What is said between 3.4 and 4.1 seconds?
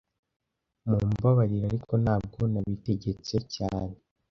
cyane